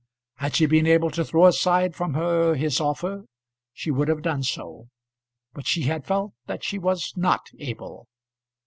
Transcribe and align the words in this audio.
Had 0.37 0.55
she 0.55 0.65
been 0.65 0.87
able 0.87 1.11
to 1.11 1.23
throw 1.23 1.45
aside 1.45 1.93
from 1.95 2.15
her 2.15 2.55
his 2.55 2.79
offer, 2.81 3.25
she 3.71 3.91
would 3.91 4.07
have 4.07 4.23
done 4.23 4.41
so; 4.41 4.89
but 5.53 5.67
she 5.67 5.83
had 5.83 6.05
felt 6.07 6.33
that 6.47 6.63
she 6.63 6.79
was 6.79 7.13
not 7.15 7.45
able. 7.59 8.07